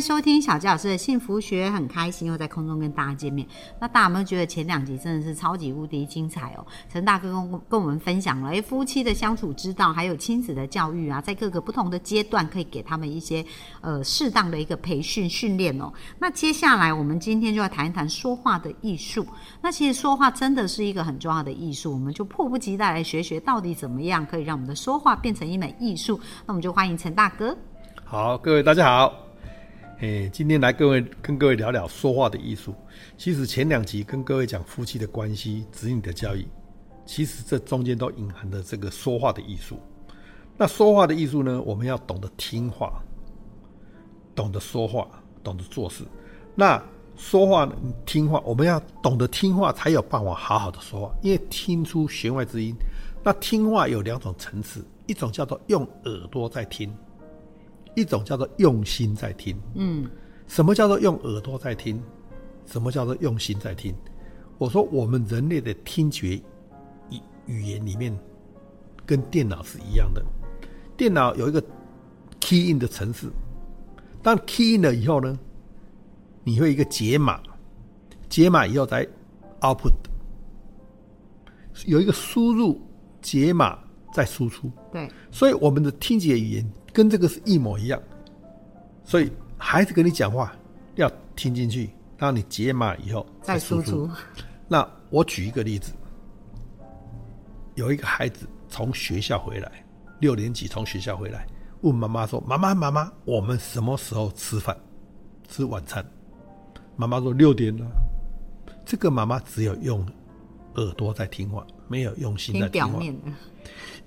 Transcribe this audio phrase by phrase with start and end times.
[0.00, 3.46] 收听小纪老师的幸福学，很开心又在空中跟大家见面。
[3.80, 6.66] 那大家有没有觉得前两集真的是超级无敌精彩哦？
[6.88, 13.44] 陈大哥跟跟我们分享了，哎，夫妻的相处之道，还有亲子的教育啊，在各个不同的阶段，可以给他们一些
[13.80, 15.92] 呃适当的一个培训训练哦。
[16.18, 19.26] 那接下来我们今天就要谈一谈说话的艺术。
[19.60, 26.18] 那其实说话真的是一个很重要的艺术，我们就迫不及待来学学到底怎么样可以让我们的说话变成一门艺术。
[26.46, 27.56] 那我们就欢迎陈大哥。
[28.04, 29.27] 好，各位大家好。
[30.00, 32.72] 哎，今天来各位跟各位聊聊说话的艺术。
[33.16, 36.46] 其实前两集跟各位讲夫妻的关系、子女的教育，
[37.04, 39.80] 其实这中间都隐含着这个说话的艺术。
[40.56, 43.02] 那说话的艺术呢，我们要懂得听话，
[44.36, 45.08] 懂得说话，
[45.42, 46.04] 懂得做事。
[46.54, 46.80] 那
[47.16, 47.68] 说话
[48.06, 52.72] 听话，我们要懂得听话，才有办法好好的说话，因为听出弦外之音。
[53.24, 56.88] 那听话有两种层次，一种叫做用耳朵在听。
[57.98, 60.08] 一种叫做用心在听，嗯，
[60.46, 62.00] 什么叫做用耳朵在听？
[62.64, 63.92] 什么叫做用心在听？
[64.56, 66.40] 我说我们人类的听觉
[67.10, 68.16] 语语言里面，
[69.04, 70.24] 跟电脑是一样的。
[70.96, 71.60] 电脑有一个
[72.40, 73.28] key in 的程式，
[74.22, 75.36] 当 key in 了以后呢，
[76.44, 77.40] 你会一个解码，
[78.28, 79.04] 解码以后再
[79.60, 79.92] output，
[81.86, 82.80] 有一个输入
[83.20, 83.76] 解码
[84.12, 84.70] 再输出。
[84.92, 86.72] 对，所以我们的听觉语言。
[86.98, 88.02] 跟这个是一模一样，
[89.04, 90.52] 所以孩子跟你讲话
[90.96, 94.10] 要听进去，让你解码以后再输出。
[94.66, 95.92] 那我举一个例子，
[97.76, 99.70] 有一个孩子从学校回来，
[100.18, 101.46] 六年级从学校回来，
[101.82, 104.76] 问妈妈说：“妈妈，妈妈，我们什么时候吃饭？
[105.48, 106.04] 吃晚餐？”
[106.98, 107.86] 妈妈说：“六点了。”
[108.84, 110.04] 这个妈妈只有用
[110.74, 113.02] 耳朵在听话，没有用心在听话。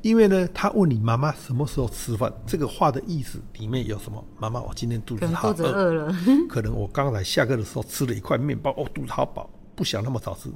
[0.01, 4.23] 因为呢，他问你妈妈什么时候吃饭，这个话的意思里面有什么？
[4.39, 6.15] 妈妈，我今天肚子好饿了。
[6.49, 10.49] 可能我刚才下课的时候吃了一块面包，哦，肚子好饱，不想那么早吃。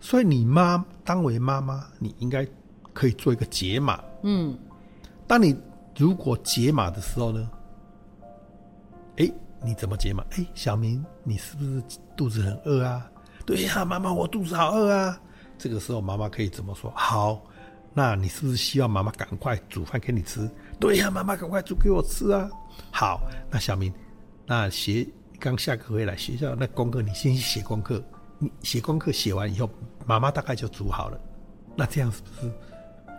[0.00, 2.46] 所以你妈当为妈妈，你应该
[2.92, 4.00] 可以做一个解码。
[4.22, 4.56] 嗯，
[5.26, 5.56] 当你
[5.96, 7.50] 如果解码的时候呢，
[9.16, 9.28] 哎，
[9.64, 10.24] 你怎么解码？
[10.36, 11.82] 哎，小明，你是不是
[12.16, 13.10] 肚子很饿啊？
[13.44, 15.20] 对呀，妈妈，我肚子好饿啊。
[15.58, 16.92] 这个时候妈妈可以怎么说？
[16.94, 17.42] 好。
[17.94, 20.48] 那你是不是希望妈妈赶快煮饭给你吃？
[20.78, 22.48] 对呀，妈妈赶快煮给我吃啊！
[22.92, 23.20] 好，
[23.50, 23.92] 那小明，
[24.46, 25.04] 那学
[25.40, 28.00] 刚下课回来，学校那功课你先去写功课，
[28.38, 29.68] 你写功课写完以后，
[30.06, 31.18] 妈妈大概就煮好了。
[31.74, 32.52] 那这样是不是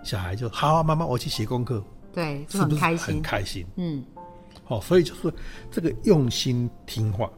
[0.01, 0.81] 小孩就好？
[0.81, 1.83] 妈妈，我去写功课，
[2.13, 3.65] 对，是不是很开心？
[3.75, 4.05] 嗯，
[4.63, 5.33] 好，所以就是
[5.69, 7.29] 这个用心听话。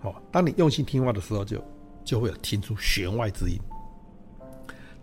[0.00, 1.62] 好，当你用心听话的时候，就
[2.04, 3.60] 就会有听出弦外之音。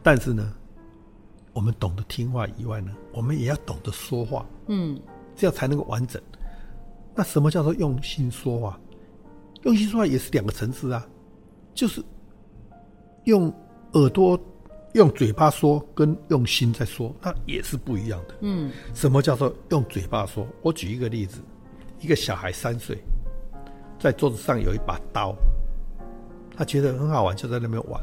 [0.05, 0.53] 但是呢？
[1.51, 5.01] 我们懂得听话以外呢，我们也要懂得说话，嗯，
[5.35, 6.21] 这样才能够完整。
[7.15, 8.79] 那什么叫做用心说话？
[9.63, 11.07] 用心说话也是两个层次啊，
[11.73, 12.03] 就是
[13.23, 13.51] 用
[13.93, 14.39] 耳朵、
[14.93, 18.35] 用嘴巴说，跟用心在说，那也是不一样的。
[18.41, 20.45] 嗯，什么叫做用嘴巴说？
[20.61, 21.41] 我举一个例子：
[21.99, 23.03] 一个小孩三岁，
[23.97, 25.35] 在桌子上有一把刀，
[26.55, 27.99] 他觉得很好玩，就在那边玩。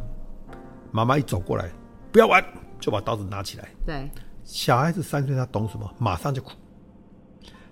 [0.90, 1.70] 妈妈一走过来，
[2.12, 2.44] 不要玩。
[2.80, 3.68] 就把刀子拿起来。
[3.86, 4.10] 对，
[4.42, 5.88] 小孩子三岁，他懂什么？
[5.98, 6.50] 马上就哭。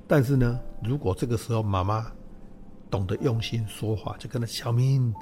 [0.07, 2.07] 但是呢，如果这个时候妈妈
[2.89, 5.13] 懂得用心说话，就跟他小明，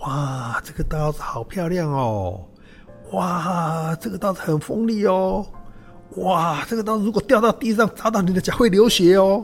[0.00, 2.46] 哇，这个刀子好漂亮哦，
[3.12, 5.46] 哇，这个刀子很锋利哦，
[6.16, 9.42] 哇，这个刀子如果掉到地上扎到你的脚会流血哦，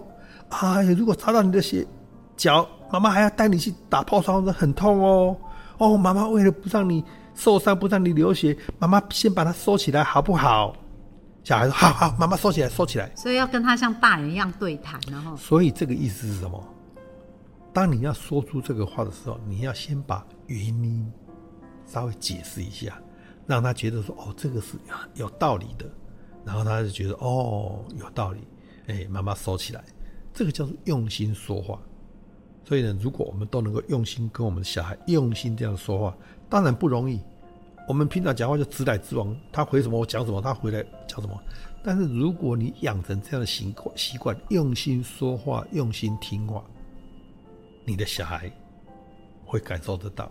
[0.50, 1.86] 哎呀，如果扎到你的血
[2.36, 5.34] 脚，妈妈还要带你去打破伤，很痛哦。
[5.78, 7.02] 哦，妈妈为了不让你。
[7.34, 10.76] 受伤不让你流血，妈妈先把它收起来，好不好？
[11.42, 15.36] 小孩说：“好好，妈妈收起来，收起来。”所以要跟他像大人一样对谈，然后。
[15.36, 16.64] 所以这个意思是什么？
[17.70, 21.12] 当你要说出这个话的时候，你要先把原因
[21.84, 22.98] 稍微解释一下，
[23.46, 24.78] 让他觉得说：“哦，这个是
[25.14, 25.84] 有道理的。”
[26.46, 28.40] 然后他就觉得：“哦，有道理。”
[28.88, 29.84] 哎，妈妈收起来，
[30.32, 31.78] 这个叫做用心说话。
[32.64, 36.16] 所以呢，如果我们都能够用心跟我们的小孩用心这样说话。
[36.54, 37.20] 当然不容易，
[37.88, 41.36] 我们平常讲话就直来直往，他回什么我讲什么，他回来讲什么。
[41.82, 46.62] 但是如果你养成这样的习惯，习惯用心说话，用心听话，
[47.84, 48.48] 你的小孩
[49.44, 50.30] 会感受得到，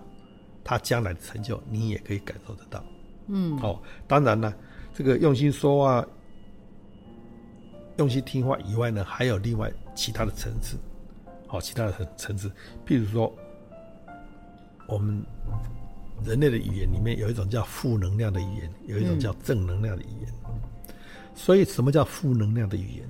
[0.63, 2.81] 他将来的成就你也可以感受得到。
[3.27, 3.77] 嗯，哦，
[4.07, 4.55] 当然了，
[4.93, 6.07] 这个用心说话，
[7.97, 10.77] 用心听话以外呢，还有另外其他的层次，
[11.47, 12.49] 好，其他的层层次，
[12.87, 13.29] 譬如说，
[14.87, 15.21] 我们
[16.25, 20.33] 人类的语言里面有一种叫负能量的语言，有一种叫正能量的语言。
[21.35, 23.09] 所以，什么叫负能量的语言？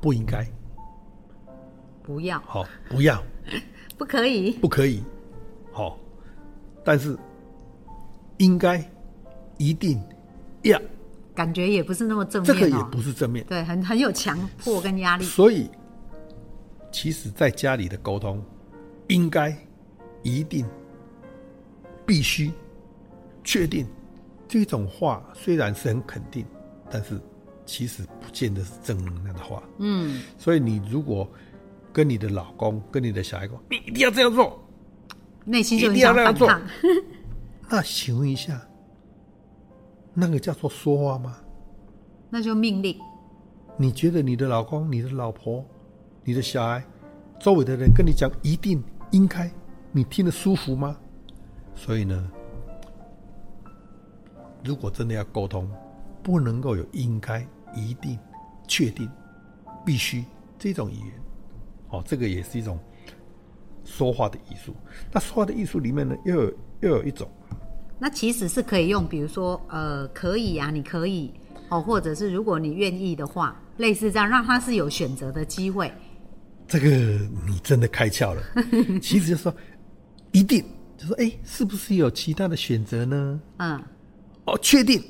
[0.00, 0.46] 不应该，
[2.02, 3.22] 不要，好，不要，
[3.98, 5.02] 不可以，不可以，
[5.70, 5.98] 好，
[6.82, 7.16] 但是
[8.38, 8.82] 应该，
[9.58, 10.02] 一定
[10.62, 10.80] 要，
[11.34, 13.44] 感觉也不是那么正面、哦，这个也不是正面。
[13.46, 15.24] 对，很很有强迫跟压力。
[15.24, 15.70] 所以，
[16.90, 18.42] 其实在家里的沟通，
[19.08, 19.54] 应该、
[20.22, 20.66] 一定、
[22.06, 22.52] 必须、
[23.42, 23.86] 确定
[24.48, 26.44] 这种话，虽然是很肯定，
[26.90, 27.20] 但是
[27.64, 29.62] 其实不见得是正能量的话。
[29.78, 31.28] 嗯，所以，你如果
[31.92, 34.62] 跟你的老公、跟你的小孩说，你一定要这样做，
[35.44, 36.48] 内心就一定要想反那样做。
[37.70, 38.60] 那请问一下，
[40.12, 41.36] 那个叫做说话吗？
[42.28, 42.96] 那就命令。
[43.76, 45.64] 你觉得你的老公、你的老婆、
[46.22, 46.84] 你的小孩、
[47.40, 49.50] 周围的人跟你讲一定应该，
[49.92, 50.96] 你听得舒服吗？
[51.74, 52.30] 所以呢，
[54.64, 55.70] 如果真的要沟通，
[56.22, 58.18] 不能够有应该、一定、
[58.68, 59.10] 确定、
[59.84, 60.24] 必须
[60.58, 61.12] 这种语言。
[61.88, 62.78] 哦，这个也是一种
[63.84, 64.74] 说话的艺术。
[65.10, 67.28] 那说话的艺术里面呢，又有又有一种，
[67.98, 71.32] 那其实是可以用，比如说，呃，可以啊，你可以
[71.68, 75.90] 哦，或者是如果你愿意的话，类似这样，让他是有选择的机会。
[76.68, 76.88] 这个
[77.46, 78.42] 你真的开窍了。
[79.02, 79.52] 其实就是说，
[80.32, 80.64] 一定
[80.96, 83.40] 就说，哎，是不是有其他的选择呢？
[83.58, 83.82] 嗯，
[84.44, 85.02] 哦，确定，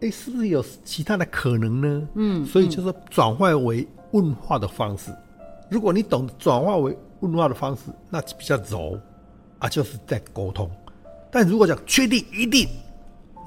[0.00, 2.08] 哎，是不是有其他的可能呢？
[2.14, 5.10] 嗯，所以就是转换为问话的方式。
[5.70, 8.98] 如果你懂转化为问话的方式，那比较柔
[9.58, 10.70] 啊，就是在沟通。
[11.30, 12.66] 但如果讲确定一定，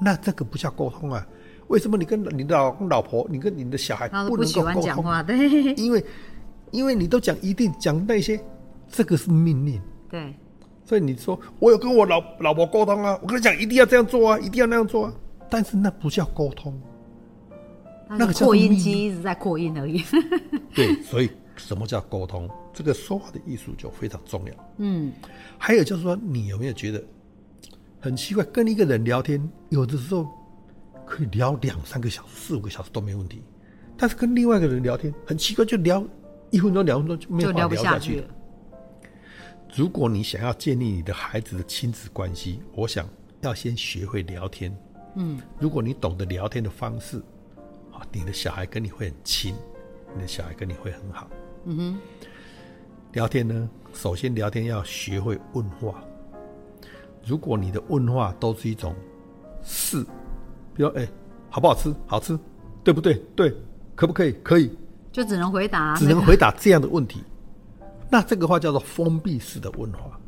[0.00, 1.26] 那这个不叫沟通啊。
[1.68, 5.26] 为什么你跟你的老公、老婆，你跟你的小孩不能喜欢够沟通？
[5.26, 6.04] 对因为
[6.70, 8.38] 因为你都讲一定讲那些，
[8.90, 9.80] 这个是命令。
[10.10, 10.34] 对，
[10.92, 15.14] 所以你说我有跟我老老婆沟通啊，我跟她讲一定要这样做啊，一定要那样做啊，
[15.48, 16.78] 但是那不叫沟通。
[18.10, 20.04] 那那个扩音机一直在扩音而已。
[20.74, 22.46] 对，所以什么叫沟通？
[22.74, 24.52] 这个说话的艺术就非常重要。
[24.76, 25.10] 嗯，
[25.56, 27.02] 还有就是说，你有没有觉得
[27.98, 28.44] 很奇怪？
[28.44, 30.28] 跟一个人聊天，有的时候
[31.06, 33.42] 可以聊两三个小时、四五个小时都没问题，
[33.96, 36.04] 但是跟另外一个人聊天，很奇怪，就聊
[36.50, 38.28] 一分钟、两分钟就没有办法聊下去了。
[39.74, 43.08] 如果你想要建立你的孩子的亲子关系，我想
[43.40, 44.76] 要先学会聊天。
[45.16, 47.16] 嗯，如果你懂得聊天的方式，
[47.90, 49.54] 啊，你的小孩跟你会很亲，
[50.14, 51.26] 你的小孩跟你会很好。
[51.64, 51.98] 嗯哼，
[53.12, 56.04] 聊天呢，首先聊天要学会问话。
[57.24, 58.94] 如果你的问话都是一种
[59.62, 60.02] 是，
[60.74, 61.08] 比如哎、
[61.48, 61.94] 好不好吃？
[62.06, 62.38] 好吃，
[62.84, 63.14] 对不对？
[63.34, 63.54] 对，
[63.94, 64.32] 可不可以？
[64.42, 64.70] 可以。
[65.10, 67.22] 就只能回答，只能回答这样的问题。
[68.12, 70.20] 那这个话叫做封闭式的问话。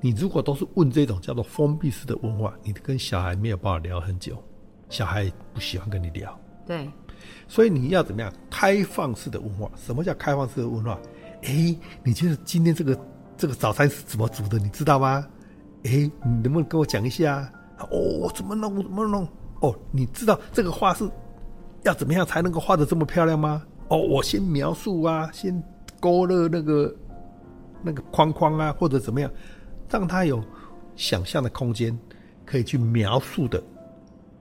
[0.00, 4.42] 你如果都是问这种叫做封闭式的问话，你跟小孩没有办法聊很久，
[4.88, 6.34] 小孩不喜欢跟你聊。
[6.66, 6.90] 对，
[7.46, 8.32] 所以你要怎么样？
[8.50, 9.70] 开放式的问话。
[9.76, 10.98] 什么叫开放式的问话？
[11.42, 12.98] 诶，你觉得今天这个
[13.36, 14.58] 这个早餐是怎么煮的？
[14.58, 15.26] 你知道吗？
[15.82, 17.52] 诶，你能不能跟我讲一下？
[17.90, 18.74] 哦，我怎么弄？
[18.74, 19.28] 我怎么弄？
[19.60, 21.06] 哦，你知道这个画是
[21.82, 23.62] 要怎么样才能够画的这么漂亮吗？
[23.88, 25.62] 哦，我先描述啊，先
[26.00, 26.94] 勾勒那个
[27.82, 29.30] 那个框框啊，或者怎么样，
[29.88, 30.44] 让他有
[30.96, 31.98] 想象的空间，
[32.44, 33.62] 可以去描述的，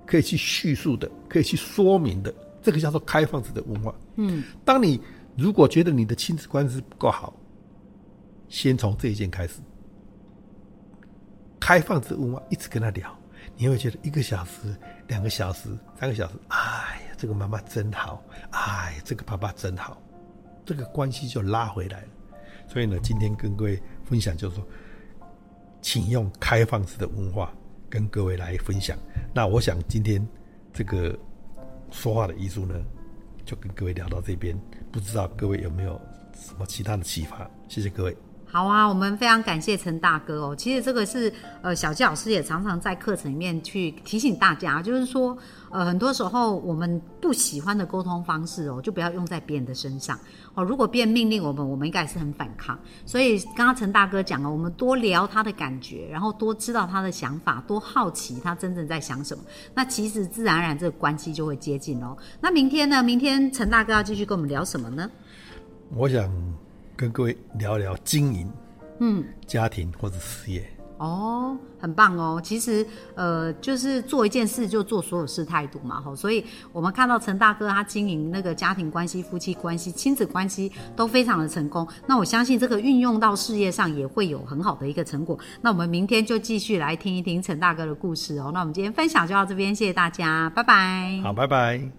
[0.06, 3.94] 可以去叙述的，可以去说明的，这个叫做开放式的文化。
[4.16, 5.00] 嗯，当你
[5.38, 7.34] 如果觉得你的亲子关系不够好，
[8.50, 9.60] 先从这一件开始，
[11.60, 13.16] 开放式文化一直跟他聊，
[13.56, 14.76] 你会觉得一个小时、
[15.08, 15.70] 两个小时、
[16.00, 16.58] 三个小时，哎
[17.08, 20.02] 呀，这个妈妈真好，哎，这个爸爸真好，
[20.66, 22.08] 这个关系就拉回来了。
[22.70, 24.66] 所以呢，今天跟各位分享就是说，
[25.82, 27.52] 请用开放式的文化
[27.90, 28.96] 跟各位来分享。
[29.34, 30.26] 那我想今天
[30.72, 31.18] 这个
[31.90, 32.76] 说话的艺术呢，
[33.44, 34.56] 就跟各位聊到这边，
[34.92, 36.00] 不知道各位有没有
[36.36, 37.50] 什么其他的启发？
[37.68, 38.16] 谢谢各位。
[38.52, 40.56] 好啊，我们非常感谢陈大哥哦。
[40.56, 45.38] 其实这个是呃，小纪老师也常常在课程里面去提醒大家，就是说
[45.70, 50.18] 呃，很多时候我们不喜欢的沟通方式哦，就不要用在别人的身上
[50.56, 50.64] 哦。
[50.64, 52.78] 如果别人命令我们，我们应该是很反抗。
[53.06, 59.44] 所以刚刚陈大哥讲了，我们多聊他的感觉，然后多知道他的想法，多好奇他真正在想什么，
[59.76, 62.18] 那其实自然而然这个关系就会接近哦。
[62.42, 63.04] 那明天呢？
[63.04, 65.08] 明天陈大哥要继续跟我们聊什么呢？
[65.96, 66.28] 我想
[67.00, 68.52] 跟各位聊聊经营，
[69.00, 70.70] 嗯，家庭或者事业。
[70.98, 72.42] 哦，很棒哦。
[72.44, 76.14] 其实，呃，就是做一件事就做所有事态度嘛，吼。
[76.14, 81.88] 所以我们看到陈大哥他经营那个家庭关系、夫妻关系、亲子关系都非常的成功。
[82.06, 85.40] 那我相信这个运用到事业上也会有很好的一个成果。
[85.62, 88.52] 那我们明天就继续来听一听陈大哥的故事哦。
[88.54, 91.22] 那我们今天分享就到这边，谢谢大家，拜拜。
[91.24, 91.99] 好，拜拜。